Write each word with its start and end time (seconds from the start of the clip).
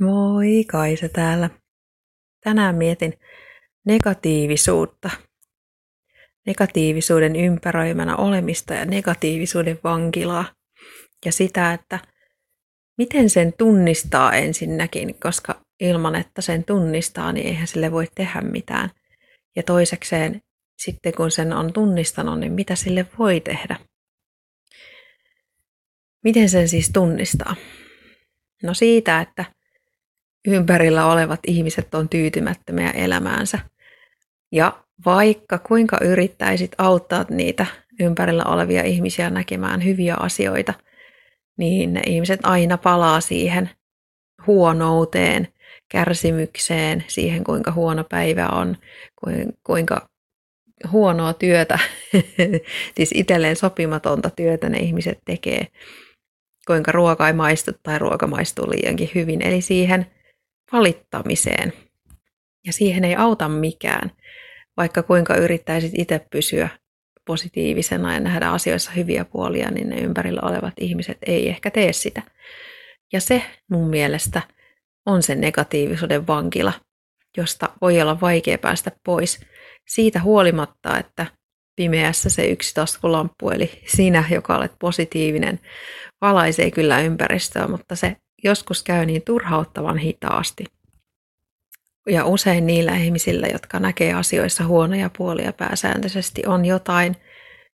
Moi, 0.00 0.64
Kaisa 0.68 1.08
täällä. 1.08 1.50
Tänään 2.44 2.74
mietin 2.74 3.18
negatiivisuutta. 3.86 5.10
Negatiivisuuden 6.46 7.36
ympäröimänä 7.36 8.16
olemista 8.16 8.74
ja 8.74 8.84
negatiivisuuden 8.84 9.78
vankilaa. 9.84 10.44
Ja 11.24 11.32
sitä, 11.32 11.72
että 11.72 11.98
miten 12.98 13.30
sen 13.30 13.52
tunnistaa 13.58 14.32
ensinnäkin, 14.32 15.20
koska 15.20 15.60
ilman, 15.80 16.14
että 16.14 16.42
sen 16.42 16.64
tunnistaa, 16.64 17.32
niin 17.32 17.46
eihän 17.46 17.66
sille 17.66 17.92
voi 17.92 18.06
tehdä 18.14 18.40
mitään. 18.40 18.90
Ja 19.56 19.62
toisekseen, 19.62 20.42
sitten 20.82 21.14
kun 21.14 21.30
sen 21.30 21.52
on 21.52 21.72
tunnistanut, 21.72 22.40
niin 22.40 22.52
mitä 22.52 22.74
sille 22.74 23.06
voi 23.18 23.40
tehdä? 23.40 23.76
Miten 26.24 26.48
sen 26.48 26.68
siis 26.68 26.90
tunnistaa? 26.92 27.56
No 28.62 28.74
siitä, 28.74 29.20
että 29.20 29.59
ympärillä 30.46 31.06
olevat 31.06 31.40
ihmiset 31.46 31.94
on 31.94 32.08
tyytymättömiä 32.08 32.90
elämäänsä. 32.90 33.58
Ja 34.52 34.84
vaikka 35.04 35.58
kuinka 35.58 35.98
yrittäisit 36.02 36.72
auttaa 36.78 37.24
niitä 37.30 37.66
ympärillä 38.00 38.44
olevia 38.44 38.82
ihmisiä 38.82 39.30
näkemään 39.30 39.84
hyviä 39.84 40.14
asioita, 40.14 40.74
niin 41.58 41.92
ne 41.92 42.02
ihmiset 42.06 42.40
aina 42.42 42.78
palaa 42.78 43.20
siihen 43.20 43.70
huonouteen, 44.46 45.48
kärsimykseen, 45.88 47.04
siihen 47.08 47.44
kuinka 47.44 47.72
huono 47.72 48.04
päivä 48.04 48.48
on, 48.48 48.76
kuinka 49.64 50.08
huonoa 50.92 51.32
työtä, 51.32 51.78
siis 52.96 53.10
itselleen 53.14 53.56
sopimatonta 53.56 54.30
työtä 54.30 54.68
ne 54.68 54.78
ihmiset 54.78 55.18
tekee, 55.24 55.66
kuinka 56.66 56.92
ruoka 56.92 57.26
ei 57.26 57.32
maistu 57.32 57.70
tai 57.82 57.98
ruoka 57.98 58.26
maistuu 58.26 58.70
liiankin 58.70 59.10
hyvin. 59.14 59.46
Eli 59.46 59.60
siihen 59.60 60.06
valittamiseen. 60.72 61.72
Ja 62.66 62.72
siihen 62.72 63.04
ei 63.04 63.16
auta 63.16 63.48
mikään, 63.48 64.10
vaikka 64.76 65.02
kuinka 65.02 65.36
yrittäisit 65.36 65.92
itse 65.94 66.26
pysyä 66.30 66.68
positiivisena 67.26 68.14
ja 68.14 68.20
nähdä 68.20 68.48
asioissa 68.48 68.90
hyviä 68.90 69.24
puolia, 69.24 69.70
niin 69.70 69.88
ne 69.88 70.00
ympärillä 70.00 70.40
olevat 70.42 70.74
ihmiset 70.80 71.18
ei 71.26 71.48
ehkä 71.48 71.70
tee 71.70 71.92
sitä. 71.92 72.22
Ja 73.12 73.20
se 73.20 73.42
mun 73.70 73.88
mielestä 73.88 74.42
on 75.06 75.22
se 75.22 75.34
negatiivisuuden 75.34 76.26
vankila, 76.26 76.72
josta 77.36 77.68
voi 77.80 78.00
olla 78.00 78.20
vaikea 78.20 78.58
päästä 78.58 78.90
pois 79.04 79.40
siitä 79.88 80.20
huolimatta, 80.20 80.98
että 80.98 81.26
pimeässä 81.76 82.30
se 82.30 82.46
yksi 82.46 82.74
taskulamppu, 82.74 83.50
eli 83.50 83.70
sinä, 83.86 84.24
joka 84.30 84.56
olet 84.56 84.72
positiivinen, 84.78 85.60
valaisee 86.20 86.70
kyllä 86.70 87.00
ympäristöä, 87.00 87.68
mutta 87.68 87.96
se 87.96 88.16
joskus 88.44 88.82
käy 88.82 89.06
niin 89.06 89.22
turhauttavan 89.22 89.98
hitaasti. 89.98 90.64
Ja 92.06 92.24
usein 92.24 92.66
niillä 92.66 92.96
ihmisillä, 92.96 93.46
jotka 93.46 93.78
näkee 93.80 94.12
asioissa 94.12 94.64
huonoja 94.64 95.10
puolia 95.18 95.52
pääsääntöisesti, 95.52 96.42
on 96.46 96.64
jotain, 96.64 97.16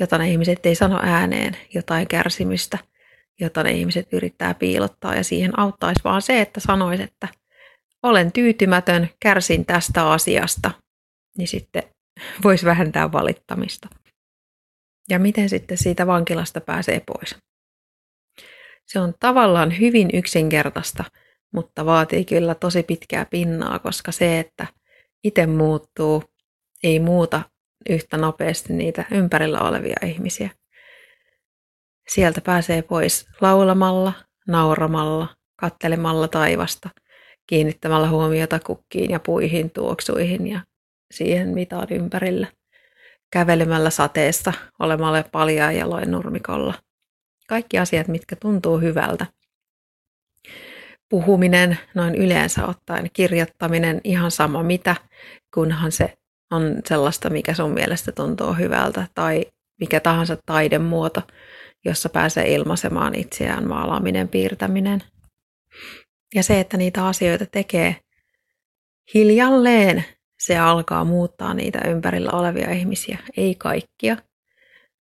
jota 0.00 0.18
ne 0.18 0.30
ihmiset 0.30 0.66
ei 0.66 0.74
sano 0.74 1.00
ääneen, 1.02 1.56
jotain 1.74 2.08
kärsimystä, 2.08 2.78
jota 3.40 3.62
ne 3.62 3.72
ihmiset 3.72 4.12
yrittää 4.12 4.54
piilottaa. 4.54 5.14
Ja 5.14 5.24
siihen 5.24 5.58
auttaisi 5.58 6.04
vaan 6.04 6.22
se, 6.22 6.40
että 6.40 6.60
sanoisi, 6.60 7.02
että 7.02 7.28
olen 8.02 8.32
tyytymätön, 8.32 9.08
kärsin 9.20 9.66
tästä 9.66 10.10
asiasta, 10.10 10.70
niin 11.38 11.48
sitten 11.48 11.82
voisi 12.44 12.66
vähentää 12.66 13.12
valittamista. 13.12 13.88
Ja 15.10 15.18
miten 15.18 15.48
sitten 15.48 15.78
siitä 15.78 16.06
vankilasta 16.06 16.60
pääsee 16.60 17.02
pois? 17.06 17.36
Se 18.86 19.00
on 19.00 19.14
tavallaan 19.20 19.78
hyvin 19.78 20.08
yksinkertaista, 20.12 21.04
mutta 21.52 21.86
vaatii 21.86 22.24
kyllä 22.24 22.54
tosi 22.54 22.82
pitkää 22.82 23.24
pinnaa, 23.24 23.78
koska 23.78 24.12
se, 24.12 24.38
että 24.38 24.66
itse 25.24 25.46
muuttuu, 25.46 26.24
ei 26.82 27.00
muuta 27.00 27.42
yhtä 27.90 28.16
nopeasti 28.16 28.72
niitä 28.72 29.04
ympärillä 29.10 29.60
olevia 29.60 29.96
ihmisiä. 30.06 30.50
Sieltä 32.08 32.40
pääsee 32.40 32.82
pois 32.82 33.26
laulamalla, 33.40 34.12
nauramalla, 34.48 35.28
kattelemalla 35.56 36.28
taivasta, 36.28 36.88
kiinnittämällä 37.46 38.08
huomiota 38.08 38.60
kukkiin 38.66 39.10
ja 39.10 39.20
puihin, 39.20 39.70
tuoksuihin 39.70 40.46
ja 40.46 40.60
siihen, 41.10 41.48
mitä 41.48 41.78
on 41.78 41.86
ympärillä. 41.90 42.46
Kävelemällä 43.32 43.90
sateessa, 43.90 44.52
olemalla 44.78 45.24
paljaa 45.32 45.72
jaloin 45.72 46.10
nurmikolla, 46.10 46.74
kaikki 47.48 47.78
asiat, 47.78 48.08
mitkä 48.08 48.36
tuntuu 48.36 48.78
hyvältä. 48.78 49.26
Puhuminen 51.08 51.78
noin 51.94 52.14
yleensä 52.14 52.66
ottaen, 52.66 53.10
kirjoittaminen, 53.12 54.00
ihan 54.04 54.30
sama 54.30 54.62
mitä, 54.62 54.96
kunhan 55.54 55.92
se 55.92 56.18
on 56.50 56.80
sellaista, 56.88 57.30
mikä 57.30 57.54
sun 57.54 57.70
mielestä 57.70 58.12
tuntuu 58.12 58.52
hyvältä, 58.52 59.06
tai 59.14 59.46
mikä 59.80 60.00
tahansa 60.00 60.36
taidemuoto, 60.46 61.22
jossa 61.84 62.08
pääsee 62.08 62.54
ilmaisemaan 62.54 63.14
itseään, 63.14 63.68
maalaaminen, 63.68 64.28
piirtäminen. 64.28 65.02
Ja 66.34 66.42
se, 66.42 66.60
että 66.60 66.76
niitä 66.76 67.06
asioita 67.06 67.46
tekee 67.46 67.96
hiljalleen, 69.14 70.04
se 70.38 70.58
alkaa 70.58 71.04
muuttaa 71.04 71.54
niitä 71.54 71.80
ympärillä 71.88 72.30
olevia 72.30 72.70
ihmisiä. 72.70 73.18
Ei 73.36 73.54
kaikkia, 73.54 74.16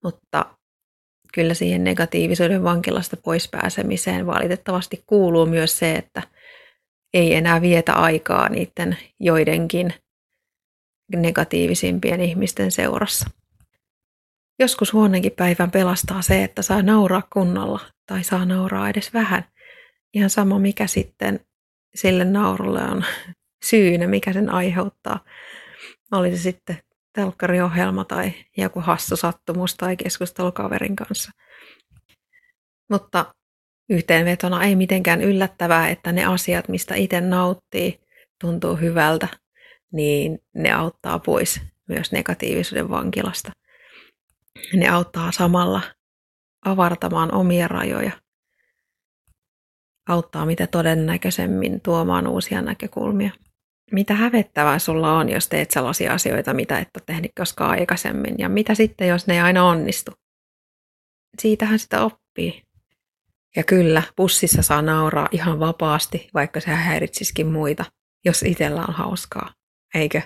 mutta 0.04 0.44
kyllä 1.32 1.54
siihen 1.54 1.84
negatiivisuuden 1.84 2.64
vankilasta 2.64 3.16
pois 3.16 3.48
pääsemiseen 3.48 4.26
valitettavasti 4.26 5.04
kuuluu 5.06 5.46
myös 5.46 5.78
se, 5.78 5.94
että 5.94 6.22
ei 7.14 7.34
enää 7.34 7.60
vietä 7.60 7.92
aikaa 7.92 8.48
niiden 8.48 8.96
joidenkin 9.20 9.94
negatiivisimpien 11.16 12.20
ihmisten 12.20 12.70
seurassa. 12.70 13.30
Joskus 14.58 14.92
huonenkin 14.92 15.32
päivän 15.32 15.70
pelastaa 15.70 16.22
se, 16.22 16.44
että 16.44 16.62
saa 16.62 16.82
nauraa 16.82 17.22
kunnolla 17.32 17.80
tai 18.06 18.24
saa 18.24 18.44
nauraa 18.44 18.88
edes 18.88 19.14
vähän. 19.14 19.44
Ihan 20.14 20.30
sama 20.30 20.58
mikä 20.58 20.86
sitten 20.86 21.40
sille 21.94 22.24
naurulle 22.24 22.82
on 22.82 23.04
syynä, 23.70 24.06
mikä 24.06 24.32
sen 24.32 24.50
aiheuttaa. 24.50 25.24
Oli 26.12 26.36
se 26.36 26.42
sitten 26.42 26.78
telkkariohjelma 27.12 28.04
tai 28.04 28.32
joku 28.56 28.80
hassu 28.80 29.16
sattumus 29.16 29.74
tai 29.74 29.96
keskustelu 29.96 30.52
kaverin 30.52 30.96
kanssa. 30.96 31.30
Mutta 32.90 33.34
yhteenvetona 33.88 34.64
ei 34.64 34.76
mitenkään 34.76 35.20
yllättävää, 35.20 35.88
että 35.88 36.12
ne 36.12 36.24
asiat, 36.24 36.68
mistä 36.68 36.94
itse 36.94 37.20
nauttii, 37.20 38.00
tuntuu 38.40 38.76
hyvältä, 38.76 39.28
niin 39.92 40.38
ne 40.54 40.72
auttaa 40.72 41.18
pois 41.18 41.60
myös 41.88 42.12
negatiivisuuden 42.12 42.90
vankilasta. 42.90 43.52
Ne 44.74 44.88
auttaa 44.88 45.32
samalla 45.32 45.82
avartamaan 46.64 47.34
omia 47.34 47.68
rajoja. 47.68 48.12
Auttaa 50.08 50.46
mitä 50.46 50.66
todennäköisemmin 50.66 51.80
tuomaan 51.80 52.26
uusia 52.26 52.62
näkökulmia 52.62 53.30
mitä 53.92 54.14
hävettävää 54.14 54.78
sulla 54.78 55.12
on, 55.12 55.28
jos 55.28 55.48
teet 55.48 55.70
sellaisia 55.70 56.12
asioita, 56.12 56.54
mitä 56.54 56.78
et 56.78 56.88
ole 56.96 57.02
tehnyt 57.06 57.32
koskaan 57.38 57.70
aikaisemmin? 57.70 58.34
Ja 58.38 58.48
mitä 58.48 58.74
sitten, 58.74 59.08
jos 59.08 59.26
ne 59.26 59.34
ei 59.34 59.40
aina 59.40 59.64
onnistu? 59.64 60.12
Siitähän 61.38 61.78
sitä 61.78 62.04
oppii. 62.04 62.62
Ja 63.56 63.64
kyllä, 63.64 64.02
bussissa 64.16 64.62
saa 64.62 64.82
nauraa 64.82 65.28
ihan 65.30 65.60
vapaasti, 65.60 66.28
vaikka 66.34 66.60
se 66.60 66.70
häiritsisikin 66.70 67.46
muita, 67.46 67.84
jos 68.24 68.42
itsellä 68.42 68.84
on 68.88 68.94
hauskaa. 68.94 69.54
Eikö? 69.94 70.22